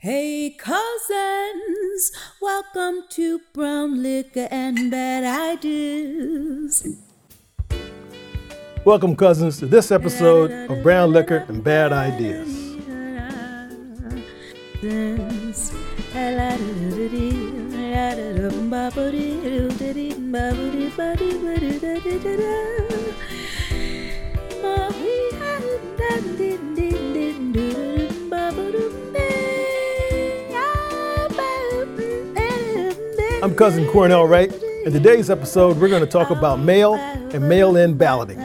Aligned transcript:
Hey, 0.00 0.50
cousins, 0.50 2.12
welcome 2.40 3.02
to 3.08 3.40
Brown 3.52 4.00
Liquor 4.00 4.46
and 4.48 4.92
Bad 4.92 5.24
Ideas. 5.24 6.86
Welcome, 8.84 9.16
cousins, 9.16 9.58
to 9.58 9.66
this 9.66 9.90
episode 9.90 10.52
of 10.70 10.84
Brown 10.84 11.12
Liquor 11.12 11.44
and 11.48 11.64
Bad 11.64 11.92
Ideas. 11.92 12.68
I'm 33.48 33.54
cousin 33.54 33.88
Cornell 33.88 34.26
Wright. 34.26 34.52
In 34.84 34.92
today's 34.92 35.30
episode, 35.30 35.78
we're 35.78 35.88
going 35.88 36.04
to 36.04 36.10
talk 36.10 36.28
about 36.28 36.58
mail 36.58 36.96
and 36.96 37.48
mail 37.48 37.78
in 37.78 37.96
balloting. 37.96 38.38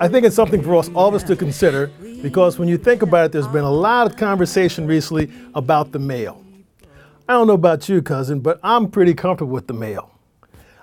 I 0.00 0.08
think 0.08 0.24
it's 0.24 0.34
something 0.34 0.62
for 0.62 0.74
us 0.76 0.88
all 0.94 1.08
of 1.08 1.14
us 1.14 1.22
to 1.24 1.36
consider 1.36 1.88
because 2.22 2.58
when 2.58 2.66
you 2.66 2.78
think 2.78 3.02
about 3.02 3.26
it, 3.26 3.32
there's 3.32 3.46
been 3.46 3.64
a 3.64 3.70
lot 3.70 4.06
of 4.06 4.16
conversation 4.16 4.86
recently 4.86 5.30
about 5.54 5.92
the 5.92 5.98
mail. 5.98 6.42
I 7.28 7.34
don't 7.34 7.46
know 7.46 7.52
about 7.52 7.90
you, 7.90 8.00
cousin, 8.00 8.40
but 8.40 8.58
I'm 8.62 8.90
pretty 8.90 9.12
comfortable 9.12 9.52
with 9.52 9.66
the 9.66 9.74
mail. 9.74 10.18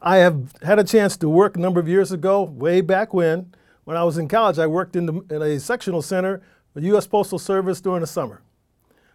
I 0.00 0.18
have 0.18 0.52
had 0.62 0.78
a 0.78 0.84
chance 0.84 1.16
to 1.16 1.28
work 1.28 1.56
a 1.56 1.60
number 1.60 1.80
of 1.80 1.88
years 1.88 2.12
ago, 2.12 2.44
way 2.44 2.80
back 2.80 3.12
when. 3.12 3.52
When 3.82 3.96
I 3.96 4.04
was 4.04 4.18
in 4.18 4.28
college, 4.28 4.60
I 4.60 4.68
worked 4.68 4.94
in, 4.94 5.06
the, 5.06 5.14
in 5.34 5.42
a 5.42 5.58
sectional 5.58 6.00
center 6.00 6.42
the 6.74 6.82
U.S. 6.82 7.08
Postal 7.08 7.40
Service 7.40 7.80
during 7.80 8.02
the 8.02 8.06
summer. 8.06 8.40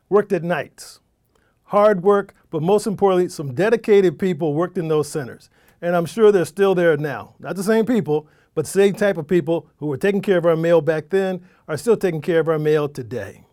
Worked 0.10 0.34
at 0.34 0.44
nights 0.44 1.00
hard 1.68 2.02
work, 2.04 2.34
but 2.50 2.62
most 2.62 2.88
importantly, 2.88 3.30
some 3.30 3.54
dedicated 3.54 4.18
people 4.18 4.54
worked 4.54 4.78
in 4.78 4.88
those 4.88 5.08
centers. 5.08 5.50
And 5.82 5.96
I'm 5.96 6.06
sure 6.06 6.32
they're 6.32 6.46
still 6.46 6.74
there 6.74 6.98
now. 6.98 7.36
Not 7.40 7.56
the 7.56 7.64
same 7.64 7.86
people, 7.86 8.28
but 8.56 8.66
the 8.66 8.72
same 8.72 8.94
type 8.96 9.18
of 9.18 9.28
people 9.28 9.68
who 9.78 9.88
were 9.88 9.98
taking 9.98 10.22
care 10.22 10.38
of 10.38 10.46
our 10.46 10.56
mail 10.56 10.82
back 10.82 11.10
then 11.10 11.42
are 11.68 11.78
still 11.78 11.98
taking 11.98 12.22
care 12.22 12.40
of 12.40 12.48
our 12.48 12.58
mail 12.58 12.90
today. 12.90 13.44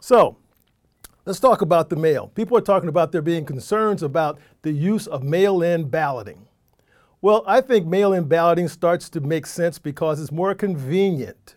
So, 0.00 0.36
let's 1.24 1.40
talk 1.40 1.62
about 1.62 1.88
the 1.88 1.96
mail. 1.96 2.28
People 2.34 2.58
are 2.58 2.62
talking 2.62 2.88
about 2.88 3.12
there 3.12 3.22
being 3.22 3.44
concerns 3.44 4.02
about 4.02 4.38
the 4.62 4.72
use 4.72 5.06
of 5.06 5.22
mail 5.22 5.62
in 5.62 5.88
balloting. 5.88 6.46
Well, 7.22 7.44
I 7.46 7.60
think 7.60 7.86
mail 7.86 8.12
in 8.12 8.24
balloting 8.24 8.68
starts 8.68 9.08
to 9.10 9.20
make 9.20 9.46
sense 9.46 9.78
because 9.78 10.20
it's 10.20 10.32
more 10.32 10.54
convenient. 10.54 11.54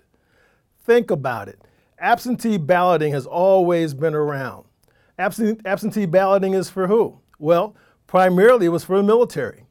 Think 0.84 1.10
about 1.10 1.48
it 1.48 1.60
absentee 2.00 2.58
balloting 2.58 3.14
has 3.14 3.26
always 3.26 3.94
been 3.94 4.14
around. 4.14 4.66
absentee 5.18 6.06
balloting 6.06 6.54
is 6.54 6.70
for 6.70 6.88
who? 6.88 7.20
Well, 7.40 7.76
primarily 8.08 8.68
it 8.68 8.70
was 8.70 8.84
for 8.84 8.98
the 8.98 9.04
military. 9.04 9.66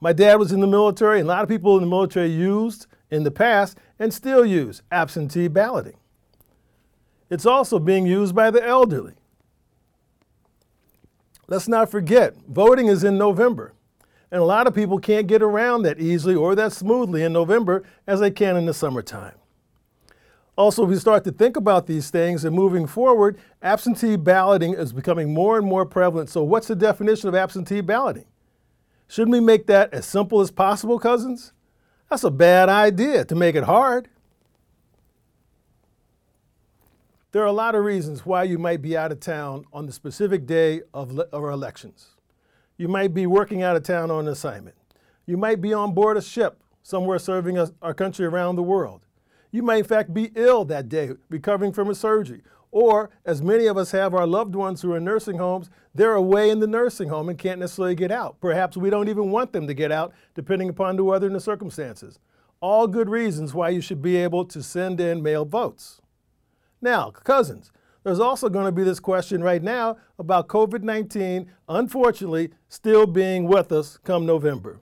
My 0.00 0.12
dad 0.12 0.38
was 0.38 0.52
in 0.52 0.60
the 0.60 0.66
military, 0.66 1.20
and 1.20 1.28
a 1.28 1.32
lot 1.32 1.42
of 1.42 1.48
people 1.48 1.76
in 1.76 1.82
the 1.82 1.88
military 1.88 2.28
used 2.28 2.86
in 3.10 3.22
the 3.22 3.30
past 3.30 3.78
and 3.98 4.12
still 4.12 4.44
use 4.44 4.82
absentee 4.92 5.48
balloting. 5.48 5.96
It's 7.30 7.46
also 7.46 7.78
being 7.78 8.06
used 8.06 8.34
by 8.34 8.50
the 8.50 8.64
elderly. 8.64 9.14
Let's 11.48 11.68
not 11.68 11.90
forget, 11.90 12.34
voting 12.48 12.88
is 12.88 13.04
in 13.04 13.16
November. 13.18 13.72
And 14.30 14.40
a 14.40 14.44
lot 14.44 14.66
of 14.66 14.74
people 14.74 14.98
can't 14.98 15.28
get 15.28 15.42
around 15.42 15.82
that 15.82 16.00
easily 16.00 16.34
or 16.34 16.54
that 16.56 16.72
smoothly 16.72 17.22
in 17.22 17.32
November 17.32 17.84
as 18.06 18.20
they 18.20 18.30
can 18.30 18.56
in 18.56 18.66
the 18.66 18.74
summertime. 18.74 19.36
Also, 20.56 20.84
if 20.84 20.88
we 20.88 20.96
start 20.96 21.22
to 21.24 21.32
think 21.32 21.56
about 21.56 21.86
these 21.86 22.08
things 22.08 22.44
and 22.44 22.56
moving 22.56 22.86
forward, 22.86 23.38
absentee 23.62 24.16
balloting 24.16 24.72
is 24.72 24.92
becoming 24.92 25.34
more 25.34 25.58
and 25.58 25.66
more 25.66 25.84
prevalent. 25.84 26.30
So, 26.30 26.42
what's 26.42 26.66
the 26.66 26.74
definition 26.74 27.28
of 27.28 27.34
absentee 27.34 27.82
balloting? 27.82 28.24
Shouldn't 29.06 29.32
we 29.32 29.40
make 29.40 29.66
that 29.66 29.92
as 29.92 30.06
simple 30.06 30.40
as 30.40 30.50
possible, 30.50 30.98
cousins? 30.98 31.52
That's 32.08 32.24
a 32.24 32.30
bad 32.30 32.68
idea 32.68 33.24
to 33.26 33.34
make 33.34 33.54
it 33.54 33.64
hard. 33.64 34.08
There 37.32 37.42
are 37.42 37.46
a 37.46 37.52
lot 37.52 37.74
of 37.74 37.84
reasons 37.84 38.24
why 38.24 38.44
you 38.44 38.58
might 38.58 38.80
be 38.80 38.96
out 38.96 39.12
of 39.12 39.20
town 39.20 39.66
on 39.72 39.84
the 39.84 39.92
specific 39.92 40.46
day 40.46 40.80
of, 40.94 41.18
of 41.18 41.34
our 41.34 41.50
elections. 41.50 42.14
You 42.78 42.88
might 42.88 43.12
be 43.12 43.26
working 43.26 43.62
out 43.62 43.76
of 43.76 43.82
town 43.82 44.10
on 44.10 44.26
assignment. 44.26 44.76
You 45.26 45.36
might 45.36 45.60
be 45.60 45.74
on 45.74 45.92
board 45.92 46.16
a 46.16 46.22
ship 46.22 46.62
somewhere 46.82 47.18
serving 47.18 47.58
our 47.82 47.92
country 47.92 48.24
around 48.24 48.56
the 48.56 48.62
world. 48.62 49.05
You 49.50 49.62
may, 49.62 49.78
in 49.78 49.84
fact, 49.84 50.12
be 50.12 50.30
ill 50.34 50.64
that 50.66 50.88
day, 50.88 51.10
recovering 51.28 51.72
from 51.72 51.88
a 51.88 51.94
surgery. 51.94 52.42
Or, 52.70 53.10
as 53.24 53.40
many 53.40 53.66
of 53.66 53.76
us 53.76 53.92
have 53.92 54.14
our 54.14 54.26
loved 54.26 54.54
ones 54.54 54.82
who 54.82 54.92
are 54.92 54.98
in 54.98 55.04
nursing 55.04 55.38
homes, 55.38 55.70
they're 55.94 56.14
away 56.14 56.50
in 56.50 56.60
the 56.60 56.66
nursing 56.66 57.08
home 57.08 57.28
and 57.28 57.38
can't 57.38 57.60
necessarily 57.60 57.94
get 57.94 58.10
out. 58.10 58.38
Perhaps 58.40 58.76
we 58.76 58.90
don't 58.90 59.08
even 59.08 59.30
want 59.30 59.52
them 59.52 59.66
to 59.66 59.74
get 59.74 59.90
out, 59.90 60.12
depending 60.34 60.68
upon 60.68 60.96
the 60.96 61.04
weather 61.04 61.26
and 61.26 61.34
the 61.34 61.40
circumstances. 61.40 62.18
All 62.60 62.86
good 62.86 63.08
reasons 63.08 63.54
why 63.54 63.70
you 63.70 63.80
should 63.80 64.02
be 64.02 64.16
able 64.16 64.44
to 64.46 64.62
send 64.62 65.00
in 65.00 65.22
mail 65.22 65.44
votes. 65.44 66.00
Now, 66.82 67.10
cousins, 67.10 67.72
there's 68.02 68.20
also 68.20 68.48
going 68.48 68.66
to 68.66 68.72
be 68.72 68.84
this 68.84 69.00
question 69.00 69.42
right 69.42 69.62
now 69.62 69.96
about 70.18 70.48
COVID 70.48 70.82
19, 70.82 71.50
unfortunately, 71.68 72.50
still 72.68 73.06
being 73.06 73.46
with 73.46 73.72
us 73.72 73.98
come 74.04 74.26
November. 74.26 74.80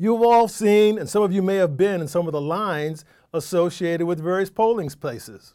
You've 0.00 0.22
all 0.22 0.46
seen, 0.46 0.96
and 0.96 1.08
some 1.08 1.24
of 1.24 1.32
you 1.32 1.42
may 1.42 1.56
have 1.56 1.76
been 1.76 2.00
in 2.00 2.06
some 2.06 2.28
of 2.28 2.32
the 2.32 2.40
lines 2.40 3.04
associated 3.34 4.06
with 4.06 4.20
various 4.22 4.48
polling 4.48 4.88
places. 4.90 5.54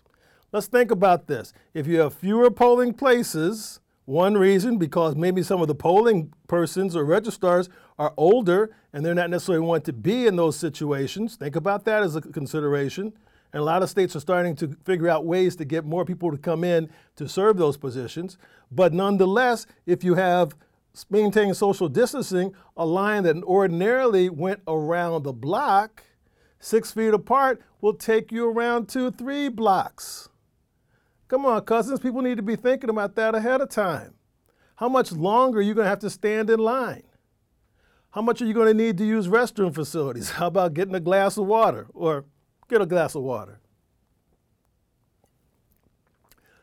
Let's 0.52 0.68
think 0.68 0.92
about 0.92 1.28
this. 1.28 1.54
If 1.74 1.88
you 1.88 2.02
have 2.02 2.14
fewer 2.14 2.52
polling 2.52 2.94
places, 2.94 3.80
one 4.04 4.34
reason 4.34 4.78
because 4.78 5.16
maybe 5.16 5.44
some 5.44 5.62
of 5.62 5.70
the 5.70 5.76
polling 5.76 6.34
persons 6.48 6.94
or 6.94 7.06
registrars 7.06 7.70
are 7.98 8.14
older 8.18 8.76
and 8.92 9.06
they're 9.06 9.16
not 9.16 9.30
necessarily 9.30 9.66
want 9.66 9.86
to 9.86 9.94
be 9.94 10.28
in 10.28 10.36
those 10.36 10.58
situations. 10.58 11.38
Think 11.38 11.56
about 11.56 11.86
that 11.86 12.04
as 12.04 12.18
a 12.18 12.22
consideration. 12.22 13.14
And 13.54 13.62
a 13.62 13.64
lot 13.64 13.82
of 13.82 13.90
states 13.90 14.14
are 14.14 14.20
starting 14.20 14.58
to 14.58 14.76
figure 14.84 15.08
out 15.08 15.26
ways 15.26 15.56
to 15.56 15.64
get 15.64 15.86
more 15.86 16.04
people 16.04 16.32
to 16.32 16.38
come 16.38 16.66
in 16.66 16.90
to 17.16 17.30
serve 17.30 17.56
those 17.56 17.78
positions. 17.78 18.38
But 18.70 18.92
nonetheless, 18.92 19.68
if 19.86 20.04
you 20.04 20.16
have 20.16 20.54
maintaining 21.10 21.54
social 21.54 21.90
distancing, 21.90 22.54
a 22.78 22.86
line 22.86 23.24
that 23.24 23.42
ordinarily 23.44 24.30
went 24.30 24.62
around 24.68 25.24
the 25.24 25.34
block, 25.34 26.04
six 26.60 26.92
feet 26.92 27.14
apart, 27.14 27.62
will 27.82 27.94
take 27.94 28.32
you 28.32 28.48
around 28.48 28.88
two, 28.88 29.12
three 29.12 29.50
blocks. 29.50 30.30
Come 31.28 31.46
on, 31.46 31.62
cousins, 31.66 32.00
people 32.00 32.22
need 32.22 32.38
to 32.38 32.44
be 32.44 32.56
thinking 32.56 32.90
about 32.90 33.16
that 33.16 33.34
ahead 33.34 33.62
of 33.62 33.70
time. 33.70 34.14
How 34.76 34.88
much 34.88 35.12
longer 35.12 35.60
are 35.60 35.62
you 35.64 35.74
going 35.74 35.86
to 35.86 35.90
have 35.90 36.00
to 36.00 36.10
stand 36.10 36.50
in 36.50 36.60
line? 36.60 37.04
How 38.12 38.22
much 38.22 38.42
are 38.42 38.46
you 38.46 38.54
going 38.54 38.68
to 38.68 38.74
need 38.74 39.00
to 39.00 39.06
use 39.06 39.28
restroom 39.28 39.74
facilities? 39.74 40.30
How 40.38 40.48
about 40.48 40.76
getting 40.76 40.94
a 40.94 41.00
glass 41.00 41.38
of 41.38 41.48
water 41.48 41.88
or 41.94 42.26
get 42.70 42.82
a 42.82 42.86
glass 42.86 43.16
of 43.16 43.24
water? 43.24 43.60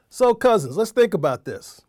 So, 0.09 0.35
cousins, 0.35 0.77
let's 0.77 0.91
think 0.93 1.15
about 1.15 1.45
this. 1.45 1.83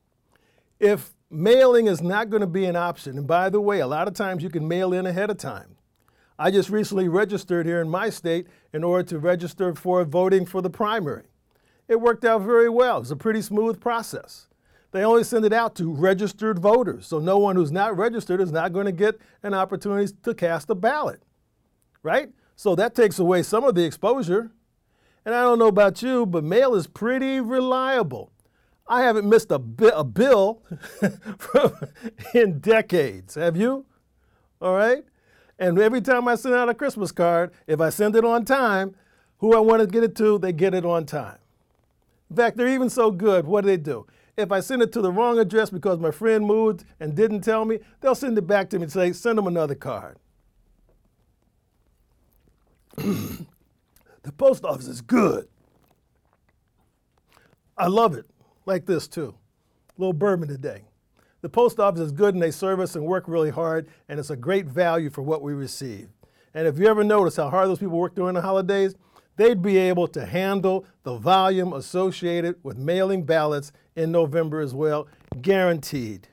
If 0.79 1.13
mailing 1.31 1.87
is 1.87 2.01
not 2.01 2.29
going 2.29 2.41
to 2.41 2.47
be 2.47 2.65
an 2.65 2.75
option. 2.75 3.17
And 3.17 3.27
by 3.27 3.49
the 3.49 3.61
way, 3.61 3.79
a 3.79 3.87
lot 3.87 4.07
of 4.07 4.13
times 4.13 4.43
you 4.43 4.49
can 4.49 4.67
mail 4.67 4.93
in 4.93 5.05
ahead 5.05 5.29
of 5.29 5.37
time. 5.37 5.77
I 6.37 6.51
just 6.51 6.69
recently 6.69 7.07
registered 7.07 7.65
here 7.65 7.81
in 7.81 7.89
my 7.89 8.09
state 8.09 8.47
in 8.73 8.83
order 8.83 9.03
to 9.09 9.19
register 9.19 9.75
for 9.75 10.03
voting 10.03 10.45
for 10.45 10.61
the 10.61 10.69
primary. 10.69 11.25
It 11.87 12.01
worked 12.01 12.25
out 12.25 12.41
very 12.41 12.69
well. 12.69 12.97
It 12.97 13.01
was 13.01 13.11
a 13.11 13.15
pretty 13.15 13.41
smooth 13.41 13.79
process. 13.79 14.47
They 14.91 15.03
only 15.03 15.23
send 15.23 15.45
it 15.45 15.53
out 15.53 15.75
to 15.75 15.93
registered 15.93 16.59
voters, 16.59 17.07
so 17.07 17.19
no 17.19 17.37
one 17.37 17.55
who's 17.55 17.71
not 17.71 17.95
registered 17.95 18.41
is 18.41 18.51
not 18.51 18.73
going 18.73 18.85
to 18.85 18.91
get 18.91 19.19
an 19.41 19.53
opportunity 19.53 20.13
to 20.23 20.33
cast 20.33 20.69
a 20.69 20.75
ballot, 20.75 21.21
right? 22.03 22.29
So 22.55 22.75
that 22.75 22.93
takes 22.93 23.17
away 23.17 23.43
some 23.43 23.63
of 23.63 23.75
the 23.75 23.85
exposure. 23.85 24.51
And 25.25 25.35
I 25.35 25.43
don't 25.43 25.59
know 25.59 25.67
about 25.67 26.01
you, 26.01 26.25
but 26.25 26.43
mail 26.43 26.75
is 26.75 26.87
pretty 26.87 27.39
reliable. 27.39 28.31
I 28.91 29.03
haven't 29.03 29.27
missed 29.27 29.51
a, 29.51 29.57
bi- 29.57 29.93
a 29.95 30.03
bill 30.03 30.61
in 32.33 32.59
decades. 32.59 33.35
Have 33.35 33.55
you? 33.55 33.85
All 34.61 34.75
right? 34.75 35.05
And 35.57 35.79
every 35.79 36.01
time 36.01 36.27
I 36.27 36.35
send 36.35 36.55
out 36.55 36.67
a 36.67 36.73
Christmas 36.73 37.09
card, 37.13 37.51
if 37.67 37.79
I 37.79 37.89
send 37.89 38.17
it 38.17 38.25
on 38.25 38.43
time, 38.43 38.93
who 39.37 39.55
I 39.55 39.59
want 39.59 39.79
to 39.79 39.87
get 39.87 40.03
it 40.03 40.13
to, 40.17 40.37
they 40.37 40.51
get 40.51 40.73
it 40.73 40.83
on 40.83 41.05
time. 41.05 41.37
In 42.29 42.35
fact, 42.35 42.57
they're 42.57 42.67
even 42.67 42.89
so 42.89 43.11
good, 43.11 43.45
what 43.45 43.61
do 43.61 43.67
they 43.67 43.77
do? 43.77 44.05
If 44.35 44.51
I 44.51 44.59
send 44.59 44.81
it 44.81 44.91
to 44.91 45.01
the 45.01 45.11
wrong 45.11 45.39
address 45.39 45.69
because 45.69 45.97
my 45.97 46.11
friend 46.11 46.45
moved 46.45 46.83
and 46.99 47.15
didn't 47.15 47.41
tell 47.41 47.63
me, 47.63 47.79
they'll 48.01 48.13
send 48.13 48.37
it 48.37 48.45
back 48.45 48.69
to 48.71 48.77
me 48.77 48.83
and 48.83 48.91
say, 48.91 49.13
send 49.13 49.37
them 49.37 49.47
another 49.47 49.75
card. 49.75 50.17
the 52.97 53.45
post 54.37 54.65
office 54.65 54.87
is 54.89 54.99
good. 54.99 55.47
I 57.77 57.87
love 57.87 58.15
it 58.17 58.25
like 58.65 58.85
this 58.85 59.07
too. 59.07 59.35
A 59.97 60.01
little 60.01 60.13
bourbon 60.13 60.47
today. 60.47 60.83
The 61.41 61.49
post 61.49 61.79
office 61.79 62.01
is 62.01 62.11
good 62.11 62.35
and 62.35 62.41
they 62.41 62.51
serve 62.51 62.79
us 62.79 62.95
and 62.95 63.05
work 63.05 63.27
really 63.27 63.49
hard, 63.49 63.87
and 64.07 64.19
it's 64.19 64.29
a 64.29 64.35
great 64.35 64.67
value 64.67 65.09
for 65.09 65.23
what 65.23 65.41
we 65.41 65.53
receive. 65.53 66.09
And 66.53 66.67
if 66.67 66.77
you 66.77 66.87
ever 66.87 67.03
notice 67.03 67.37
how 67.37 67.49
hard 67.49 67.67
those 67.67 67.79
people 67.79 67.97
work 67.97 68.15
during 68.15 68.35
the 68.35 68.41
holidays, 68.41 68.95
they'd 69.37 69.61
be 69.61 69.77
able 69.77 70.07
to 70.09 70.25
handle 70.25 70.85
the 71.03 71.15
volume 71.15 71.73
associated 71.73 72.55
with 72.61 72.77
mailing 72.77 73.23
ballots 73.23 73.71
in 73.95 74.11
November 74.11 74.59
as 74.59 74.73
well, 74.73 75.07
guaranteed. 75.41 76.27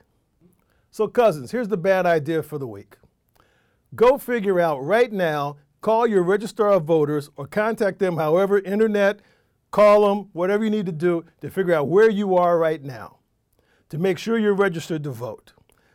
So, 0.91 1.07
cousins, 1.07 1.51
here's 1.51 1.67
the 1.67 1.77
bad 1.77 2.05
idea 2.05 2.43
for 2.43 2.57
the 2.57 2.67
week. 2.67 2.97
Go 3.95 4.17
figure 4.17 4.59
out 4.59 4.83
right 4.83 5.11
now, 5.11 5.57
call 5.81 6.05
your 6.05 6.23
registrar 6.23 6.73
of 6.73 6.83
voters 6.83 7.29
or 7.35 7.47
contact 7.47 7.99
them 7.99 8.17
however, 8.17 8.59
internet, 8.59 9.19
call 9.71 10.07
them, 10.07 10.29
whatever 10.33 10.63
you 10.63 10.69
need 10.69 10.85
to 10.85 10.91
do 10.91 11.25
to 11.41 11.49
figure 11.49 11.73
out 11.73 11.87
where 11.87 12.09
you 12.09 12.35
are 12.35 12.57
right 12.57 12.83
now 12.83 13.19
to 13.89 13.97
make 13.97 14.17
sure 14.17 14.37
you're 14.37 14.53
registered 14.53 15.03
to 15.03 15.11
vote. 15.11 15.53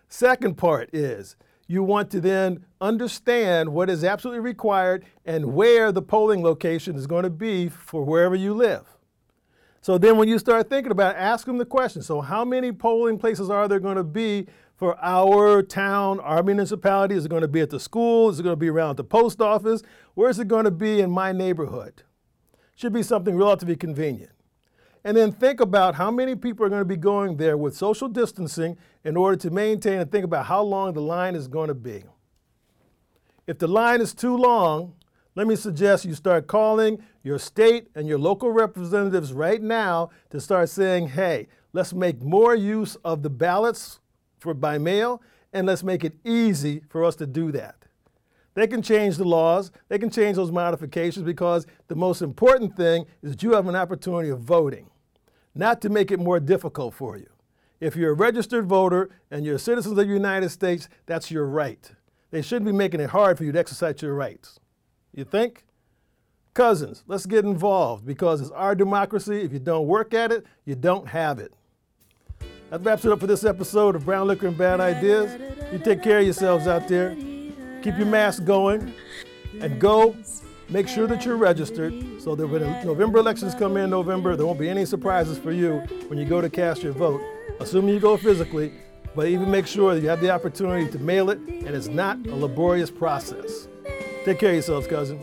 Second 0.08 0.56
part 0.56 0.90
is 0.92 1.36
you 1.66 1.82
want 1.82 2.10
to 2.10 2.20
then 2.20 2.64
understand 2.80 3.72
what 3.72 3.88
is 3.88 4.04
absolutely 4.04 4.40
required 4.40 5.04
and 5.24 5.54
where 5.54 5.90
the 5.92 6.02
polling 6.02 6.42
location 6.42 6.96
is 6.96 7.06
going 7.06 7.22
to 7.22 7.30
be 7.30 7.68
for 7.68 8.04
wherever 8.04 8.34
you 8.34 8.52
live. 8.52 8.86
So 9.80 9.98
then 9.98 10.16
when 10.16 10.28
you 10.28 10.38
start 10.38 10.68
thinking 10.68 10.92
about 10.92 11.16
it, 11.16 11.18
ask 11.18 11.46
them 11.46 11.58
the 11.58 11.66
question. 11.66 12.02
So 12.02 12.20
how 12.20 12.44
many 12.44 12.72
polling 12.72 13.18
places 13.18 13.50
are 13.50 13.68
there 13.68 13.80
going 13.80 13.96
to 13.96 14.04
be 14.04 14.46
for 14.76 14.98
our 15.02 15.62
town, 15.62 16.20
our 16.20 16.42
municipality? 16.42 17.14
Is 17.14 17.26
it 17.26 17.28
going 17.28 17.42
to 17.42 17.48
be 17.48 17.60
at 17.60 17.70
the 17.70 17.80
school? 17.80 18.30
Is 18.30 18.40
it 18.40 18.42
going 18.42 18.54
to 18.54 18.60
be 18.60 18.70
around 18.70 18.96
the 18.96 19.04
post 19.04 19.40
office? 19.40 19.82
Where 20.14 20.30
is 20.30 20.38
it 20.38 20.48
going 20.48 20.64
to 20.64 20.70
be 20.70 21.00
in 21.00 21.10
my 21.10 21.32
neighborhood? 21.32 22.02
Should 22.74 22.92
be 22.92 23.02
something 23.02 23.36
relatively 23.36 23.76
convenient. 23.76 24.32
And 25.04 25.16
then 25.16 25.32
think 25.32 25.60
about 25.60 25.94
how 25.94 26.10
many 26.10 26.34
people 26.34 26.64
are 26.64 26.70
going 26.70 26.80
to 26.80 26.86
be 26.86 26.96
going 26.96 27.36
there 27.36 27.56
with 27.56 27.76
social 27.76 28.08
distancing 28.08 28.78
in 29.04 29.16
order 29.16 29.36
to 29.36 29.50
maintain 29.50 30.00
and 30.00 30.10
think 30.10 30.24
about 30.24 30.46
how 30.46 30.62
long 30.62 30.94
the 30.94 31.02
line 31.02 31.34
is 31.34 31.46
going 31.46 31.68
to 31.68 31.74
be. 31.74 32.04
If 33.46 33.58
the 33.58 33.68
line 33.68 34.00
is 34.00 34.14
too 34.14 34.36
long, 34.36 34.94
let 35.34 35.46
me 35.46 35.56
suggest 35.56 36.04
you 36.06 36.14
start 36.14 36.46
calling 36.46 37.02
your 37.22 37.38
state 37.38 37.88
and 37.94 38.08
your 38.08 38.18
local 38.18 38.50
representatives 38.50 39.32
right 39.32 39.60
now 39.60 40.10
to 40.30 40.40
start 40.40 40.70
saying, 40.70 41.08
hey, 41.08 41.48
let's 41.72 41.92
make 41.92 42.22
more 42.22 42.54
use 42.54 42.96
of 43.04 43.22
the 43.22 43.30
ballots 43.30 44.00
for 44.38 44.54
by 44.54 44.78
mail 44.78 45.20
and 45.52 45.66
let's 45.66 45.82
make 45.82 46.04
it 46.04 46.14
easy 46.24 46.82
for 46.88 47.04
us 47.04 47.16
to 47.16 47.26
do 47.26 47.52
that. 47.52 47.83
They 48.54 48.66
can 48.68 48.82
change 48.82 49.16
the 49.16 49.24
laws, 49.24 49.72
they 49.88 49.98
can 49.98 50.10
change 50.10 50.36
those 50.36 50.52
modifications 50.52 51.24
because 51.24 51.66
the 51.88 51.96
most 51.96 52.22
important 52.22 52.76
thing 52.76 53.06
is 53.22 53.32
that 53.32 53.42
you 53.42 53.52
have 53.52 53.66
an 53.66 53.76
opportunity 53.76 54.30
of 54.30 54.40
voting, 54.40 54.90
not 55.54 55.80
to 55.82 55.88
make 55.88 56.10
it 56.10 56.20
more 56.20 56.38
difficult 56.38 56.94
for 56.94 57.16
you. 57.16 57.26
If 57.80 57.96
you're 57.96 58.12
a 58.12 58.14
registered 58.14 58.66
voter 58.66 59.10
and 59.30 59.44
you're 59.44 59.56
a 59.56 59.58
citizen 59.58 59.92
of 59.92 59.96
the 59.96 60.06
United 60.06 60.50
States, 60.50 60.88
that's 61.06 61.30
your 61.30 61.46
right. 61.46 61.90
They 62.30 62.42
shouldn't 62.42 62.66
be 62.66 62.72
making 62.72 63.00
it 63.00 63.10
hard 63.10 63.36
for 63.36 63.44
you 63.44 63.52
to 63.52 63.58
exercise 63.58 64.00
your 64.00 64.14
rights. 64.14 64.60
You 65.12 65.24
think? 65.24 65.64
Cousins, 66.54 67.02
let's 67.08 67.26
get 67.26 67.44
involved 67.44 68.06
because 68.06 68.40
it's 68.40 68.50
our 68.52 68.76
democracy. 68.76 69.42
If 69.42 69.52
you 69.52 69.58
don't 69.58 69.88
work 69.88 70.14
at 70.14 70.30
it, 70.30 70.46
you 70.64 70.76
don't 70.76 71.08
have 71.08 71.40
it. 71.40 71.52
That 72.70 72.82
wraps 72.82 73.04
it 73.04 73.10
up 73.12 73.20
for 73.20 73.26
this 73.26 73.44
episode 73.44 73.96
of 73.96 74.04
Brown 74.04 74.28
Liquor 74.28 74.46
and 74.46 74.56
Bad 74.56 74.80
Ideas. 74.80 75.36
You 75.72 75.78
take 75.78 76.02
care 76.02 76.20
of 76.20 76.24
yourselves 76.24 76.66
out 76.66 76.86
there. 76.86 77.16
Keep 77.84 77.98
your 77.98 78.06
mask 78.06 78.44
going 78.44 78.94
and 79.60 79.78
go 79.78 80.16
make 80.70 80.88
sure 80.88 81.06
that 81.06 81.26
you're 81.26 81.36
registered 81.36 81.92
so 82.18 82.34
that 82.34 82.46
when 82.46 82.62
the 82.62 82.82
November 82.82 83.18
elections 83.18 83.54
come 83.54 83.76
in 83.76 83.90
November, 83.90 84.36
there 84.36 84.46
won't 84.46 84.58
be 84.58 84.70
any 84.70 84.86
surprises 84.86 85.36
for 85.36 85.52
you 85.52 85.80
when 86.08 86.18
you 86.18 86.24
go 86.24 86.40
to 86.40 86.48
cast 86.48 86.82
your 86.82 86.94
vote, 86.94 87.20
assuming 87.60 87.92
you 87.92 88.00
go 88.00 88.16
physically, 88.16 88.72
but 89.14 89.26
even 89.26 89.50
make 89.50 89.66
sure 89.66 89.94
that 89.94 90.00
you 90.00 90.08
have 90.08 90.22
the 90.22 90.30
opportunity 90.30 90.90
to 90.90 90.98
mail 90.98 91.28
it 91.28 91.36
and 91.40 91.68
it's 91.68 91.88
not 91.88 92.16
a 92.26 92.34
laborious 92.34 92.90
process. 92.90 93.68
Take 94.24 94.38
care 94.38 94.48
of 94.48 94.54
yourselves, 94.54 94.86
cousin. 94.86 95.22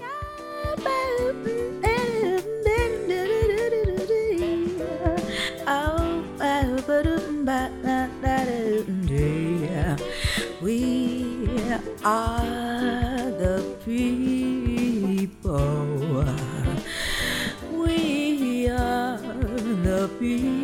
are 12.03 13.31
the 13.31 13.63
people. 13.85 15.27
We 17.71 18.69
are 18.69 19.17
the 19.17 20.09
people. 20.19 20.60